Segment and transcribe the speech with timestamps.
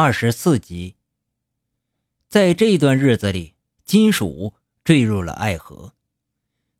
[0.00, 0.94] 二十四集。
[2.28, 5.92] 在这段日子里，金属坠入了爱河，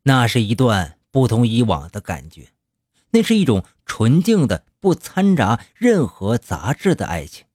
[0.03, 2.53] 那是一段不同以往的感觉，
[3.09, 7.45] 那是一种纯净的、不掺杂任何杂质的爱情，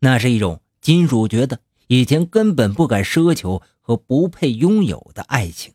[0.00, 5.72] 那是一种金属觉得以前根本不敢奢求和不配拥有的爱情。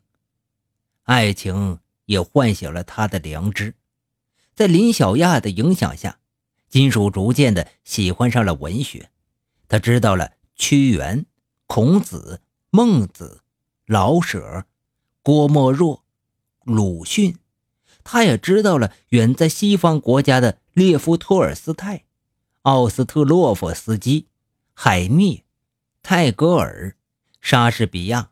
[1.05, 3.73] 爱情也唤醒了他的良知，
[4.53, 6.19] 在林小亚的影响下。
[6.69, 9.09] 金属逐渐的喜欢上了文学，
[9.67, 11.25] 他知道了屈原、
[11.65, 13.41] 孔子、孟子、
[13.85, 14.65] 老舍、
[15.23, 16.03] 郭沫若、
[16.63, 17.35] 鲁迅，
[18.03, 22.05] 他也知道了远在西方国家的列夫·托尔斯泰、
[22.61, 24.27] 奥斯特洛夫斯基、
[24.73, 25.43] 海涅、
[26.03, 26.95] 泰戈尔、
[27.41, 28.29] 莎士比亚。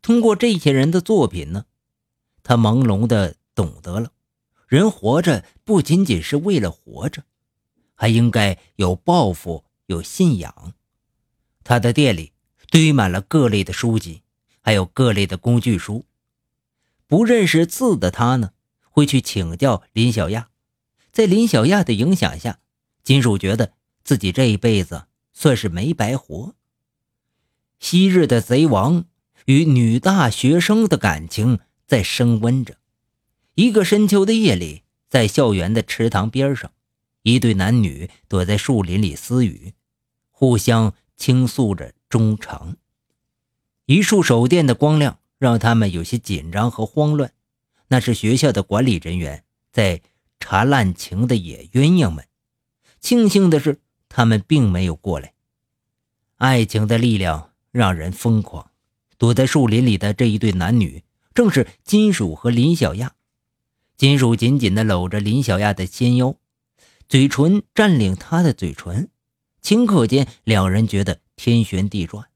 [0.00, 1.66] 通过这些人的作品呢，
[2.42, 4.12] 他朦胧的懂得了，
[4.66, 7.24] 人活着不仅仅是为了活着。
[7.98, 10.72] 还应该有抱负，有信仰。
[11.64, 12.32] 他的店里
[12.70, 14.22] 堆满了各类的书籍，
[14.62, 16.06] 还有各类的工具书。
[17.08, 18.52] 不认识字的他呢，
[18.88, 20.48] 会去请教林小亚。
[21.10, 22.60] 在林小亚的影响下，
[23.02, 23.72] 金属觉得
[24.04, 26.54] 自己这一辈子算是没白活。
[27.80, 29.06] 昔日的贼王
[29.46, 32.76] 与女大学生的感情在升温着。
[33.54, 36.70] 一个深秋的夜里，在校园的池塘边上。
[37.32, 39.74] 一对男女躲在树林里私语，
[40.30, 42.76] 互相倾诉着衷肠。
[43.86, 47.32] 一束手电的光亮让他们有些紧张和慌乱，
[47.88, 50.02] 那是学校的管理人员在
[50.40, 52.26] 查滥情的野鸳鸯们。
[53.00, 55.34] 庆幸的是，他们并没有过来。
[56.36, 58.70] 爱情的力量让人疯狂。
[59.16, 61.02] 躲在树林里的这一对男女，
[61.34, 63.14] 正是金属和林小亚。
[63.96, 66.36] 金属紧紧地搂着林小亚的纤腰。
[67.08, 69.08] 嘴唇占领他的嘴唇，
[69.62, 72.28] 顷刻间，两人觉得天旋地转。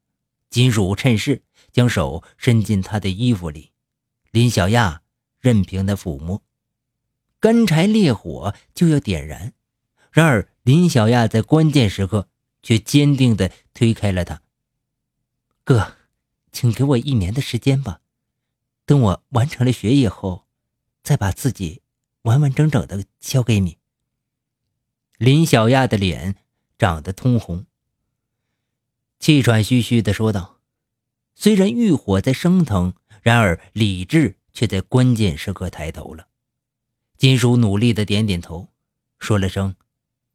[0.48, 1.42] 金属趁势
[1.72, 3.72] 将手伸进他的衣服里，
[4.30, 5.02] 林小亚
[5.40, 6.42] 任凭他抚摸。
[7.38, 9.52] 干柴烈火就要点燃，
[10.10, 12.28] 然而林小亚在关键时刻
[12.62, 14.40] 却坚定地推开了他。
[15.64, 15.96] 哥，
[16.50, 18.00] 请给我一年的时间吧，
[18.86, 20.46] 等我完成了学业后，
[21.02, 21.82] 再把自己
[22.22, 23.76] 完完整整的交给你。
[25.18, 26.36] 林小亚的脸
[26.78, 27.66] 长得通红，
[29.20, 30.60] 气喘吁吁地说道
[31.34, 36.26] ：“虽然欲火在升腾，然而理智却在关键时刻抬头了。”
[37.16, 38.68] 金属努力的点点头，
[39.20, 39.76] 说了声：“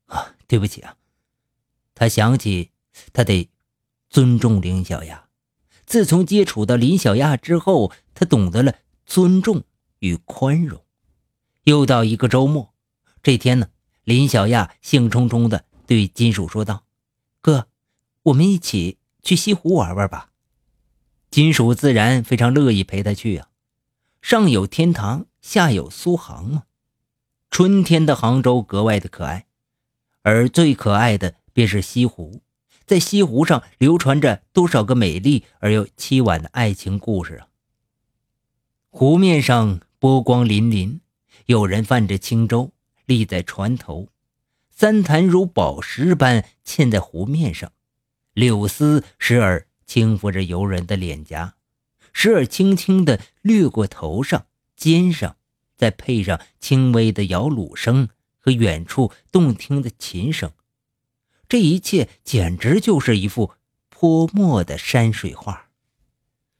[0.08, 0.96] 啊，对不起啊。”
[1.94, 2.72] 他想起
[3.12, 3.50] 他得
[4.10, 5.28] 尊重林小亚。
[5.86, 9.64] 自从接触到林小亚之后，他懂得了尊重
[10.00, 10.86] 与宽容。
[11.64, 12.74] 又到一个周末，
[13.22, 13.70] 这天呢？
[14.08, 16.86] 林小亚兴冲冲地对金属说道
[17.44, 17.68] ：“哥，
[18.24, 20.32] 我们一起去西湖玩玩吧。”
[21.30, 23.50] 金属自然非常乐意陪他去啊。
[24.22, 26.64] 上有天堂，下有苏杭嘛。
[27.52, 29.46] 春天的杭州格外的可爱，
[30.22, 32.42] 而最可爱的便是西湖。
[32.86, 37.48] 在西湖上流传着多少个美丽而又凄婉的爱情故事啊！
[38.90, 41.02] 湖面上波光粼粼，
[41.48, 42.72] 有人泛着轻舟。
[43.08, 44.10] 立在船头，
[44.70, 47.72] 三潭如宝石般嵌在湖面上，
[48.34, 51.56] 柳丝时而轻抚着游人的脸颊，
[52.12, 54.46] 时而轻轻地掠过头上、
[54.76, 55.38] 肩上，
[55.78, 60.52] 再配上轻微的摇橹声和远处动听的琴声，
[61.48, 63.54] 这一切简直就是一幅
[63.90, 65.70] 泼墨的山水画。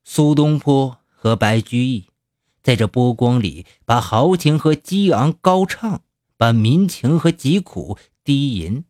[0.06, 2.08] 苏东坡和白居易
[2.64, 6.04] 在这波光里，把豪情和激昂高唱。
[6.38, 8.86] 把民情和疾苦低吟，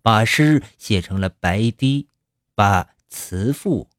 [0.00, 2.06] 把诗写成了白堤，
[2.54, 3.90] 把词赋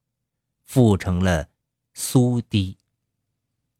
[0.64, 1.48] 赋成了
[1.92, 2.78] 苏堤。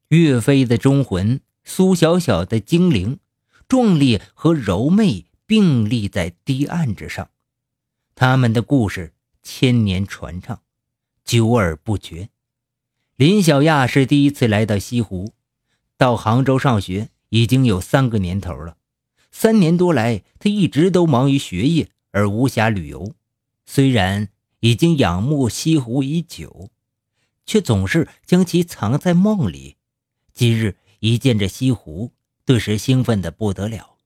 [0.08, 3.18] 岳飞的忠魂，苏小小的精灵，
[3.66, 7.30] 壮烈和柔媚并立在堤岸之上，
[8.14, 10.60] 他们的故事千年传唱，
[11.24, 12.28] 久而不绝。
[13.16, 15.32] 林小亚是第一次来到西湖，
[15.96, 18.76] 到杭州上学已经有三个年头了。
[19.36, 23.16] 三年多来，他一直都忙于学业，而无暇旅游。
[23.66, 24.28] 虽然
[24.60, 26.70] 已经仰慕西湖已久，
[27.44, 29.76] 却总是将其藏在梦里。
[30.32, 32.12] 今日一见这西湖，
[32.46, 33.96] 顿时兴奋的不得了。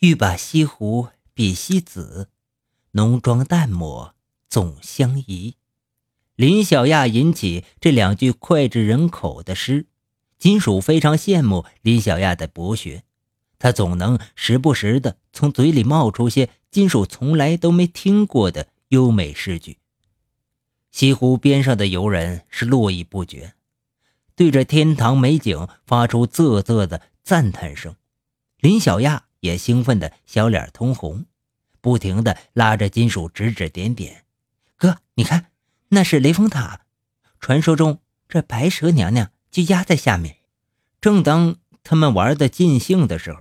[0.00, 2.28] 欲把西湖比西子，
[2.90, 4.14] 浓妆淡抹
[4.46, 5.56] 总相宜。
[6.36, 9.86] 林小亚引起这两句脍炙人口的诗，
[10.38, 13.04] 金属非常羡慕林小亚的博学。
[13.62, 19.78] 他总能时不时的从嘴里冒出些金属从来都没听过的优美诗句。
[20.90, 23.54] 西湖边上的游人是络绎不绝，
[24.34, 27.94] 对着天堂美景发出啧啧的赞叹声。
[28.58, 31.26] 林小亚也兴奋的小脸通红，
[31.80, 34.24] 不停的拉着金属指指点点
[34.76, 35.52] ：“哥，你看，
[35.90, 36.80] 那是雷峰塔，
[37.38, 40.38] 传说中这白蛇娘娘就压在下面。”
[41.00, 43.38] 正当他们玩的尽兴的时候，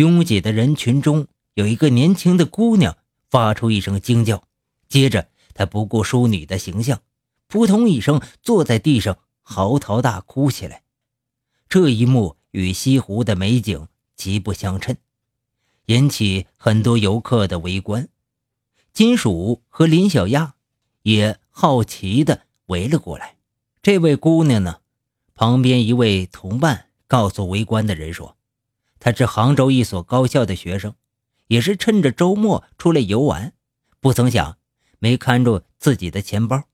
[0.00, 2.96] 拥挤的人群中有一个年轻的姑娘
[3.28, 4.42] 发出一声惊叫，
[4.88, 5.28] 接着。
[5.52, 7.02] 她不顾淑女的形象，
[7.46, 10.84] 扑通一声坐在地上嚎啕大哭起来。
[11.68, 14.96] 这一幕与西湖的美景极不相称，
[15.86, 18.08] 引起很多游客的围观。
[18.94, 20.54] 金属和林小亚
[21.02, 23.36] 也好奇地围了过来。
[23.82, 24.80] 这位姑娘呢？
[25.34, 28.36] 旁边一位同伴告诉围观的人说
[29.00, 30.94] ：“他是杭州一所高校的学生，
[31.48, 33.52] 也是趁着周末出来游玩，
[33.98, 34.58] 不曾想。”
[35.02, 36.64] 没看住自己的钱包，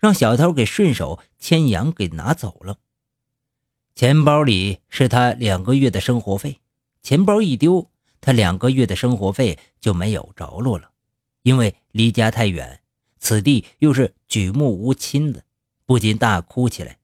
[0.00, 2.78] 让小偷给顺手牵羊给拿走了。
[3.94, 6.60] 钱包里是他两个月的生活费，
[7.00, 7.88] 钱包一丢，
[8.20, 10.90] 他两个月的生活费就没有着落了。
[11.42, 12.80] 因为离家太远，
[13.20, 15.44] 此地又是举目无亲的，
[15.86, 16.98] 不禁大哭起来。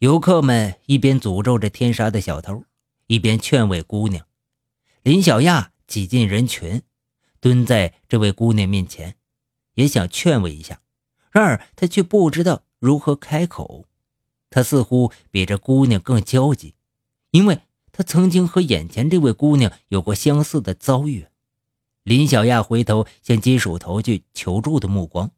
[0.00, 2.64] 游客们一边诅咒着天杀的小偷，
[3.06, 4.26] 一边劝慰姑娘。
[5.02, 6.82] 林小亚挤进人群，
[7.40, 9.16] 蹲在这位姑娘面前。
[9.74, 10.80] 也想劝慰一下，
[11.30, 13.84] 然而他却不知道如何开口。
[14.48, 16.74] 他似乎比这姑娘更焦急，
[17.30, 17.60] 因为
[17.92, 21.26] 他曾经和眼前这位姑娘有过相似的遭遇。
[22.04, 25.30] 林小亚回头向金属投去求助的目光，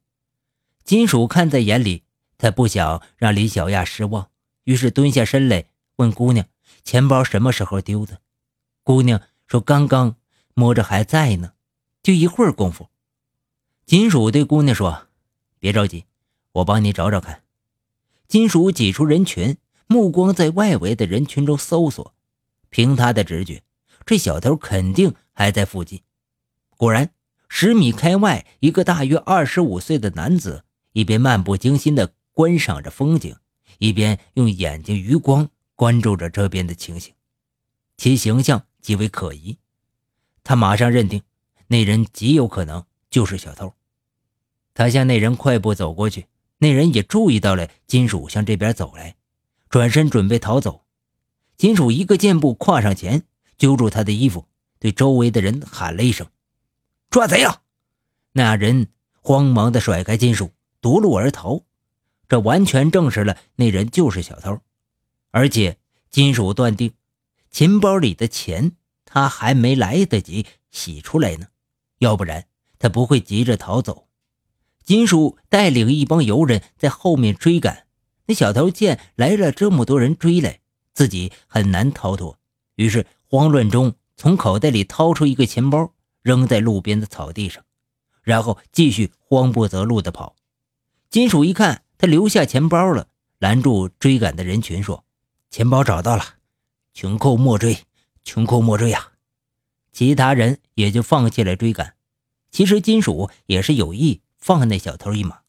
[0.84, 2.04] 金属看在眼里，
[2.36, 4.30] 他不想让林小亚失望，
[4.62, 5.64] 于是蹲下身来
[5.96, 6.46] 问姑娘
[6.88, 8.22] ：“钱包什么时候丢的？”
[8.82, 10.16] 姑娘说：“刚刚
[10.54, 11.52] 摸着还在呢，
[12.02, 12.88] 就一会儿功夫。”
[13.84, 15.08] 金属对姑娘说
[15.60, 16.06] ：“别着急，
[16.52, 17.42] 我帮你找找看。”
[18.26, 22.14] 金属挤出人群，目光在外围的人群中搜索。
[22.70, 23.62] 凭他的直觉，
[24.06, 26.00] 这小偷肯定还在附近。
[26.78, 27.10] 果然，
[27.50, 33.36] 十米开外，一个大约二十五岁的男子一边漫不经心地观赏着风景，
[33.76, 37.14] 一边用眼睛余光关注着这边的情形，
[37.96, 39.58] 其形象极为可疑。
[40.42, 41.22] 他马上认定，
[41.68, 43.72] 那人极有可能就是小偷。
[44.74, 46.26] 他向那人快步走过去，
[46.58, 49.14] 那人也注意到了金属向这边走来，
[49.68, 50.84] 转身准备逃走。
[51.56, 53.22] 金属一个箭步跨上前，
[53.56, 54.48] 揪住他的衣服，
[54.80, 56.26] 对周围的人喊了一声
[57.08, 57.62] ：“抓贼了！”
[58.34, 58.88] 那人
[59.22, 61.62] 慌忙地甩开金属，夺路而逃。
[62.28, 64.60] 这完全证实了那人就是小偷，
[65.30, 65.78] 而且
[66.10, 66.92] 金属断定，
[67.50, 68.72] 钱包里的钱
[69.04, 71.48] 他还没来得及洗出来呢，
[71.98, 72.46] 要不然
[72.78, 74.08] 他不会急着逃走。
[74.84, 77.86] 金属带领一帮游人在后面追赶，
[78.26, 80.60] 那小偷见来了这么多人追来，
[80.94, 82.38] 自己很难逃脱，
[82.76, 85.92] 于是慌乱中从口袋里掏出一个钱包，
[86.22, 87.64] 扔在路边的草地上，
[88.22, 90.36] 然后继续慌不择路地跑。
[91.10, 93.08] 金属一看他留下钱包了，
[93.38, 95.04] 拦住追赶的人群说
[95.58, 96.22] ：“钱包找到了，
[96.94, 97.78] 穷寇莫追，
[98.22, 99.14] 穷寇莫追啊！”
[99.90, 101.96] 其他人也就放弃了追赶。
[102.52, 104.20] 其实金属也是有意。
[104.36, 105.40] 放那小偷一马。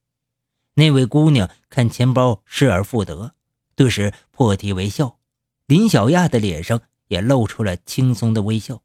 [0.73, 3.35] 那位姑娘看钱包失而复得，
[3.75, 5.19] 顿时破涕为笑。
[5.67, 8.81] 林小亚的脸上也露出了轻松的微笑。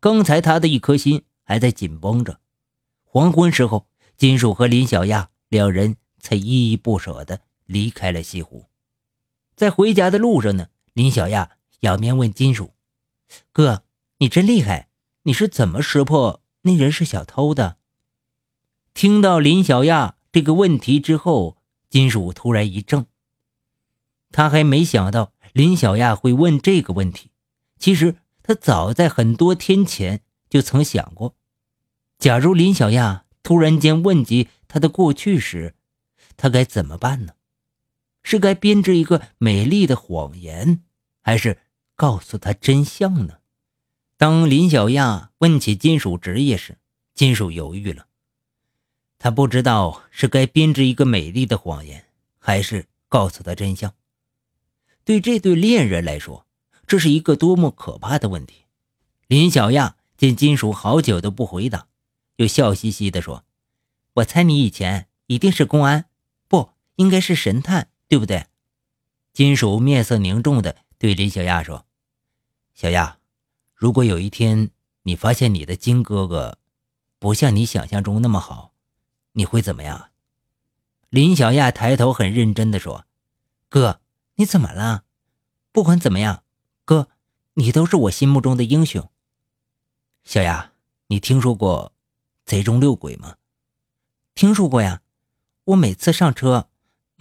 [0.00, 2.40] 刚才他的一颗心还在紧绷着。
[3.04, 8.64] 黄昏时候，金属和林小亚两人才依依不舍地离开了西湖。
[9.54, 12.72] 在回家的路上呢，林小亚仰面问金属
[13.52, 13.84] ：“哥，
[14.18, 14.88] 你真厉害，
[15.22, 17.76] 你是怎么识破那人是小偷的？”
[18.94, 21.56] 听到林小亚这个问题之后，
[21.88, 23.06] 金属突然一怔。
[24.30, 27.30] 他还没想到林小亚会问这个问题。
[27.78, 31.34] 其实他早在很多天前就曾想过，
[32.18, 35.74] 假如林小亚突然间问及他的过去时，
[36.36, 37.34] 他该怎么办呢？
[38.22, 40.82] 是该编织一个美丽的谎言，
[41.20, 41.58] 还是
[41.96, 43.38] 告诉他真相呢？
[44.16, 46.78] 当林小亚问起金属职业时，
[47.14, 48.06] 金属犹豫了。
[49.18, 52.06] 他不知道是该编织一个美丽的谎言，
[52.38, 53.94] 还是告诉他真相。
[55.04, 56.46] 对这对恋人来说，
[56.86, 58.64] 这是一个多么可怕的问题。
[59.26, 61.86] 林小亚见金属好久都不回答，
[62.36, 63.44] 又笑嘻嘻地说
[64.14, 66.06] ：“我猜你以前一定是公安，
[66.48, 68.44] 不应该是神探，对不对？”
[69.32, 71.86] 金属面色凝重地对林小亚说
[72.76, 73.16] ：“小亚，
[73.74, 74.70] 如果有一天
[75.04, 76.58] 你发现你的金哥哥
[77.18, 78.74] 不像你想象中那么好，
[79.32, 80.10] 你会怎么样？
[81.08, 83.06] 林小亚抬头，很认真的说
[83.70, 84.02] ：“哥，
[84.34, 85.04] 你怎么了？
[85.72, 86.44] 不管怎么样，
[86.84, 87.08] 哥，
[87.54, 89.10] 你都是我心目中的英雄。”
[90.22, 90.72] 小亚，
[91.06, 91.94] 你听说过
[92.44, 93.38] “贼中六鬼”吗？
[94.34, 95.00] 听说过呀，
[95.64, 96.68] 我每次上车，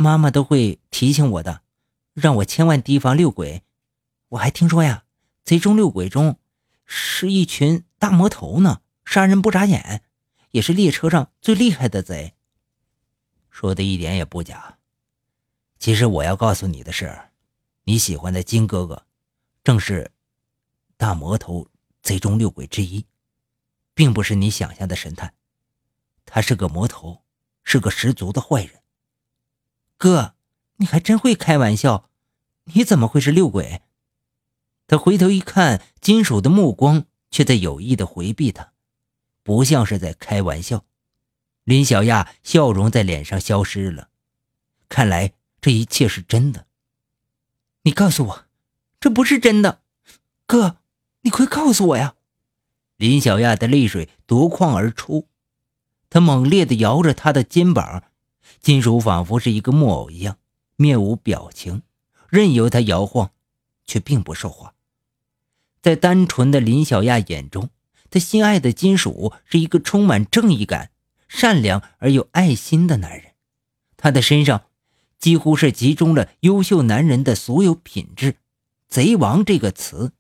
[0.01, 1.61] 妈妈都会提醒我的，
[2.13, 3.63] 让我千万提防六鬼。
[4.29, 5.05] 我还听说呀
[5.45, 6.39] ，“贼中六鬼”中
[6.85, 8.81] 是一群大魔头呢。
[9.03, 10.03] 杀人不眨眼，
[10.51, 12.33] 也是列车上最厉害的贼。
[13.49, 14.77] 说的一点也不假。
[15.79, 17.19] 其实我要告诉你的是，
[17.83, 19.05] 你喜欢的金哥哥，
[19.65, 20.11] 正是
[20.95, 21.67] 大魔头
[22.01, 23.05] 贼中六鬼之一，
[23.93, 25.33] 并不是你想象的神探。
[26.25, 27.21] 他是个魔头，
[27.65, 28.80] 是个十足的坏人。
[30.01, 30.33] 哥，
[30.77, 32.09] 你还真会开玩笑。
[32.73, 33.83] 你怎么会是六鬼？
[34.87, 38.73] 他回头一看，金属的目光却在有意的回避他。
[39.43, 40.85] 不像是在开玩笑，
[41.65, 44.09] 林小亚笑容在脸上消失了，
[44.89, 46.65] 看来这一切是真的。
[47.83, 48.45] 你告诉我，
[48.99, 49.83] 这不是真的，
[50.47, 50.77] 哥，
[51.21, 52.15] 你快告诉我呀！
[52.97, 55.27] 林小亚的泪水夺眶而出，
[56.09, 58.03] 他猛烈地摇着他的肩膀，
[58.61, 60.37] 金属仿佛是一个木偶一样，
[60.75, 61.81] 面无表情，
[62.29, 63.31] 任由他摇晃，
[63.85, 64.73] 却并不说话。
[65.81, 67.69] 在单纯的林小亚眼中。
[68.13, 70.91] 他心爱的金属是一个充满正义感、
[71.29, 73.35] 善良而有爱心的男人，
[73.95, 74.65] 他的身上
[75.17, 78.35] 几乎是集中了优秀男人的所有品质。
[78.89, 80.11] 贼王这个词，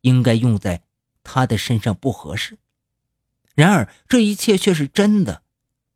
[0.00, 0.82] 应该用在
[1.22, 2.58] 他的身上不合适。
[3.54, 5.42] 然而这一切却是真的，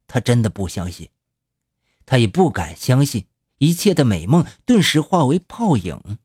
[0.06, 1.08] 他真的不相信，
[2.10, 3.26] 他也不敢相信，
[3.58, 6.18] 一切的美梦顿时化为泡影。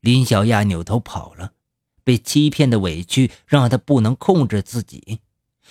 [0.00, 1.52] 林小亚扭头跑了。
[2.02, 5.18] 被欺骗的委屈让他不能控制自己，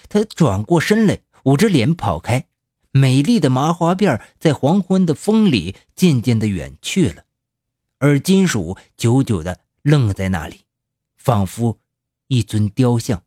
[0.09, 2.45] 他转过身来，捂着脸跑开。
[2.91, 7.23] 美丽的麻花辫在黄昏的风里渐渐的远去了，
[7.99, 10.65] 而金属久久的愣在那里，
[11.15, 11.79] 仿佛
[12.27, 13.23] 一尊雕像。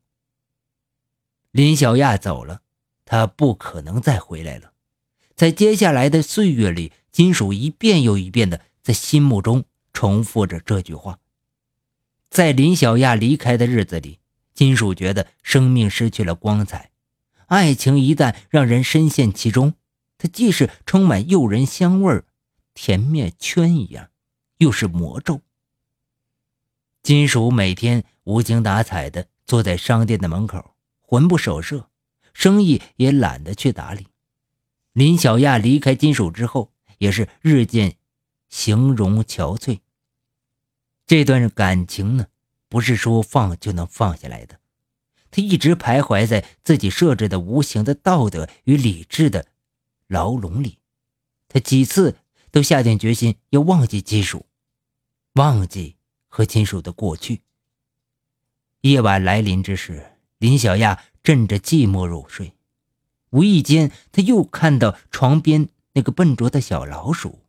[1.50, 2.60] 林小亚走了，
[3.06, 4.74] 他不可能再回来了。
[5.38, 11.21] 在接下来的岁月里，金属一遍又一遍的在心目中重复着这句话。
[12.28, 14.18] 在林小亚离开的日子里，
[14.52, 16.90] 金属觉得生命失去了光彩。
[17.47, 19.75] 爱情一旦让人深陷其中，
[20.18, 22.21] 它既是充满诱人香味
[22.75, 24.09] 甜面圈一样，
[24.57, 25.42] 又是魔咒。
[27.04, 31.88] 金属每天无精打采地坐在商店的门口，魂不守舍，
[32.35, 34.09] 生意也懒得去打理。
[34.98, 37.98] 林小亚离开金属之后，也是日渐
[38.48, 39.78] 形容憔悴。
[41.06, 42.26] 这段感情呢，
[42.68, 44.58] 不是说放就能放下来的。
[45.30, 49.46] 他一直徘徊在自己设置的无形的道德与理智的
[50.08, 50.80] 牢笼里。
[51.46, 52.16] 他几次
[52.50, 54.46] 都下定决心要忘记金属，
[55.34, 55.94] 忘记
[56.26, 57.42] 和金属的过去。
[58.80, 62.52] 夜晚来临之时，林小亚枕着寂寞入睡，
[63.30, 67.40] 无意间他又看到床边那个笨拙的小老鼠，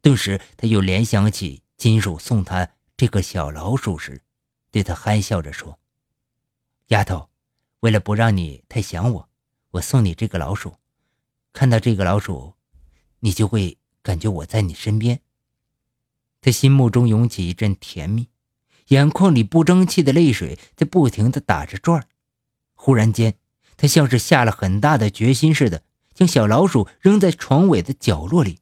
[0.00, 2.68] 顿时他又联想起金属送他。
[2.96, 4.22] 这个小老鼠时，
[4.70, 5.78] 对他憨笑着说
[6.88, 7.28] ：“丫头，
[7.80, 9.28] 为了不让你太想我，
[9.72, 10.76] 我送你这个老鼠。
[11.52, 12.54] 看到这个老鼠，
[13.20, 15.20] 你就会感觉我在你身边。”
[16.40, 18.30] 他心目中涌起一阵甜蜜，
[18.88, 22.08] 眼眶里不争气的泪水在不停地打着转
[22.74, 23.34] 忽然间，
[23.76, 25.82] 他像是下了很大的决心似的，
[26.14, 28.60] 将小老鼠扔在床尾的角落里。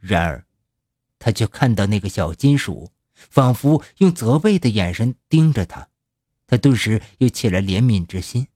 [0.00, 0.46] 然而，
[1.18, 2.92] 他却看到那个小金属。
[3.30, 5.88] 仿佛用责备的眼神盯着他，
[6.46, 8.46] 他顿时又起了怜悯之心，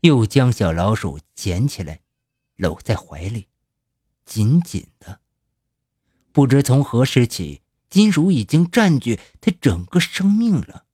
[0.00, 2.00] 又将小老鼠捡起来，
[2.56, 3.48] 搂在怀里，
[4.26, 5.20] 紧紧的。
[6.30, 10.84] 不知从何时起，金属已经占据他整个生命了。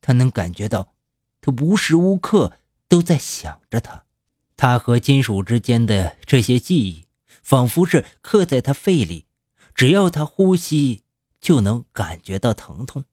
[0.00, 0.94] 他能感觉到，
[1.42, 2.56] 他无时无刻
[2.92, 4.04] 都在想着他。
[4.54, 7.06] 他和金属之间的这些记忆，
[7.42, 9.24] 仿佛是刻在他肺里，
[9.74, 11.04] 只要他呼吸。
[11.40, 13.04] 就能感觉到疼痛，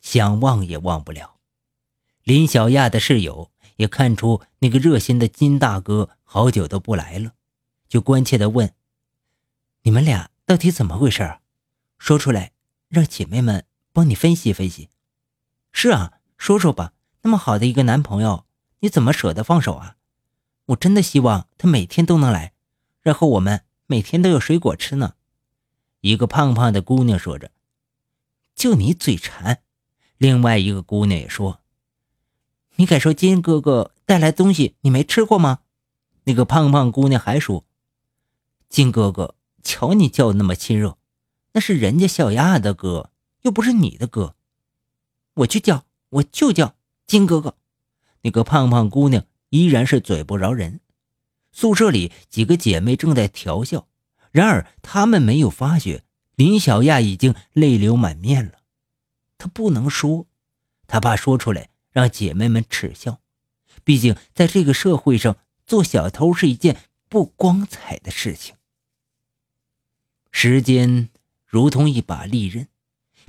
[0.00, 1.36] 想忘也忘不了。
[2.22, 7.34] 林小亚的室友也看出那个热心的金大哥好久都不来了，
[7.90, 8.72] 就关切地问
[9.84, 11.40] ：“你们俩到底怎么回事？
[11.98, 12.52] 说出来，
[12.88, 14.88] 让姐妹们帮你分析分析。
[15.72, 16.94] ”“是啊，说说吧。
[17.20, 18.46] 那么好的一个男朋友，
[18.80, 19.96] 你怎么舍得放手啊？
[20.66, 22.52] 我真的希望他每天都能来，
[23.00, 25.14] 然后我们每天都有水果吃呢。”
[26.02, 27.50] 一个胖胖的姑娘说着
[28.54, 29.62] ：“就你嘴馋。”
[30.18, 31.60] 另外一个姑娘也说
[32.76, 35.60] ：“你敢说金哥哥带来东西你没吃过吗？
[36.24, 37.64] 那个胖胖姑娘还说
[38.68, 40.98] ：“金哥哥，瞧你叫那么亲热，
[41.52, 43.10] 那是人家小丫的歌，
[43.42, 44.34] 又不是你的歌。
[45.34, 46.74] 我去叫，我就叫
[47.06, 47.56] 金哥哥。”
[48.26, 50.80] 那个胖胖姑娘依然是嘴不饶人。
[51.52, 53.86] 宿舍里几个姐妹正在调笑，
[54.32, 56.02] 然而她们没有发觉
[56.34, 58.62] 林小亚已经泪流满面了。
[59.38, 60.26] 她不能说，
[60.88, 63.20] 她怕说出来让姐妹们耻笑。
[63.84, 66.76] 毕竟在这个社会上，做小偷是一件
[67.08, 68.56] 不光彩的事情。
[70.32, 71.10] 时间
[71.46, 72.66] 如同一把利刃，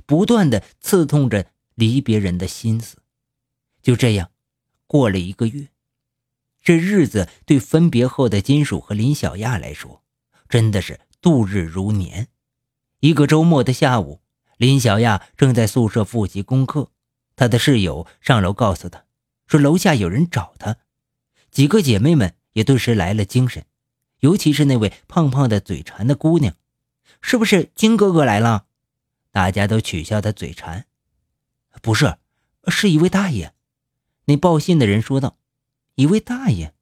[0.06, 2.96] 不断的刺痛着离别人的心思。
[3.80, 4.32] 就这样，
[4.88, 5.68] 过了一个月。
[6.60, 10.02] 这日子对分别后的金属和林小亚来说，
[10.48, 12.26] 真的是度日如年。
[12.98, 14.20] 一个周末的下午，
[14.56, 16.90] 林小亚正在宿舍复习功课，
[17.36, 19.04] 她的室友上楼告诉她，
[19.46, 20.78] 说楼下有人找她。
[21.52, 23.64] 几个姐妹们也顿时来了精神，
[24.20, 26.56] 尤其是那位胖胖的嘴馋的姑娘，
[27.22, 28.66] 是不是金哥哥来了？
[29.30, 30.86] 大家都取笑他嘴馋。
[31.80, 32.18] 不是，
[32.66, 33.54] 是一位大爷。
[34.28, 35.36] 那报信的人说道。
[35.96, 36.72] 一位大爷，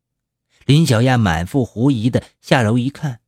[0.66, 3.20] 林小亚满腹狐疑的下楼一看，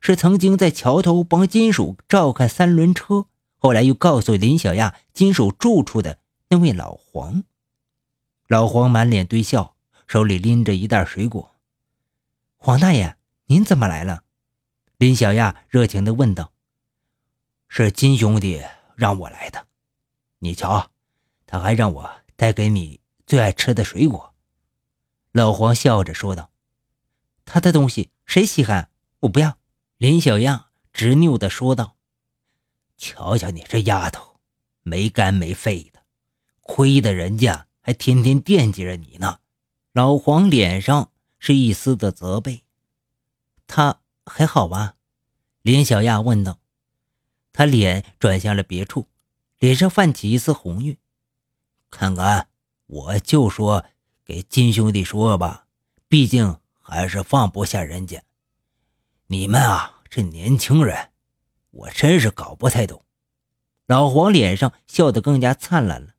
[0.00, 3.26] 是曾经在桥头帮金属照看三轮车，
[3.58, 7.44] 后来又告诉林小亚金属住处的那位老黄。
[8.46, 11.54] 老黄满脸堆笑，手里拎着一袋水果。
[12.56, 14.22] 黄大爷，您怎么来了？
[14.96, 16.52] 林小亚热情的问道。
[17.68, 18.62] 是金兄弟
[18.94, 19.66] 让我来的，
[20.38, 20.90] 你瞧，
[21.44, 24.34] 他还让我带给你最爱吃的水果。
[25.32, 26.50] 老黄笑着说道
[27.44, 28.90] ：“他的东西谁稀罕？
[29.20, 29.58] 我不要。”
[29.98, 31.96] 林小样执拗地说道
[32.96, 34.40] ：“瞧瞧你这丫头，
[34.82, 36.02] 没肝没肺的，
[36.60, 39.40] 亏得人家还天天惦记着你呢。”
[39.92, 42.64] 老黄脸上是一丝的责备。
[43.66, 44.96] 他还好吧？
[45.62, 46.60] 林小亚问道。
[47.52, 49.08] 他脸转向了别处，
[49.58, 50.98] 脸上泛起一丝红晕。
[51.90, 52.48] 看看，
[52.86, 53.84] 我就说。
[54.24, 55.68] 给金兄弟说吧，
[56.08, 58.24] 毕竟还是放不下人家。
[59.28, 61.12] 你们啊，这年轻人，
[61.70, 63.04] 我真是搞不太懂。
[63.86, 66.16] 老黄脸上笑得更加灿烂了。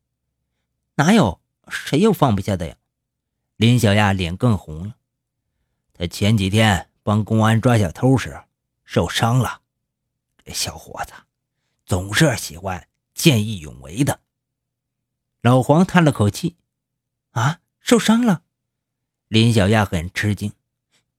[0.94, 2.76] 哪有谁又放不下的呀？
[3.56, 4.96] 林小亚脸更红了。
[5.92, 8.42] 他前几天帮公安抓小偷时
[8.84, 9.60] 受伤了。
[10.42, 11.12] 这小伙子
[11.84, 14.18] 总是喜欢见义勇为的。
[15.48, 16.56] 老黄叹了口气，
[17.30, 17.60] 啊。
[17.80, 18.42] 受伤了，
[19.28, 20.52] 林小亚很吃惊。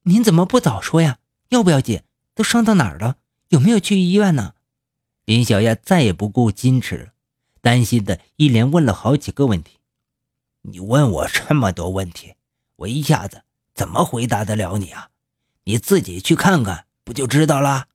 [0.04, 1.18] 您怎么不早说呀？
[1.48, 2.04] 要不要紧？
[2.36, 3.16] 都伤到哪儿了？
[3.48, 4.54] 有没有去医院呢？
[5.26, 7.10] 林小亚再也不顾矜持，
[7.60, 9.80] 担心的一连问了好几个问题。
[10.62, 12.36] 你问我这么多问题，
[12.76, 13.42] 我一下子
[13.74, 15.10] 怎么回答得了你啊？
[15.64, 17.88] 你自己去看看不就知道了？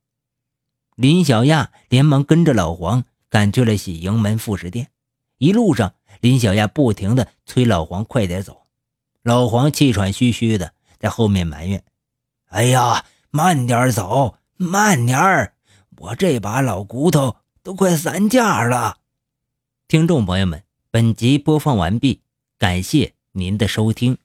[0.96, 4.90] 林小亚连忙跟着老黄赶去了喜盈门副食店。
[5.38, 5.94] 一路上，
[6.24, 8.62] 林小亚不停的催老黄快点走。
[9.22, 11.84] 老黄气喘吁吁的在后面埋怨
[12.48, 15.52] ：“哎呀，慢点走，慢点儿，
[15.98, 18.96] 我这把老骨头都快散架了。”
[19.86, 22.22] 听众朋友们，本集播放完毕，
[22.58, 24.16] 感谢您的收听。